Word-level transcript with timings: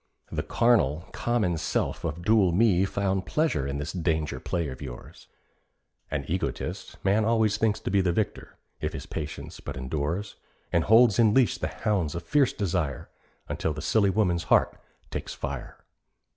The 0.31 0.41
carnal, 0.41 1.05
common 1.11 1.59
self 1.59 2.03
of 2.03 2.23
dual 2.25 2.51
me 2.51 2.85
Found 2.85 3.27
pleasure 3.27 3.67
in 3.67 3.77
this 3.77 3.93
danger 3.93 4.39
play 4.39 4.67
of 4.69 4.81
yours. 4.81 5.27
(An 6.09 6.25
egotist, 6.27 6.97
man 7.05 7.23
always 7.23 7.57
thinks 7.57 7.79
to 7.81 7.91
be 7.91 8.01
The 8.01 8.11
victor, 8.11 8.57
if 8.79 8.93
his 8.93 9.05
patience 9.05 9.59
but 9.59 9.77
endures, 9.77 10.37
And 10.73 10.85
holds 10.85 11.19
in 11.19 11.35
leash 11.35 11.59
the 11.59 11.67
hounds 11.67 12.15
of 12.15 12.23
fierce 12.23 12.51
desire, 12.51 13.09
Until 13.47 13.73
the 13.73 13.81
silly 13.83 14.09
woman's 14.09 14.45
heart 14.45 14.75
takes 15.11 15.35
fire.) 15.35 15.77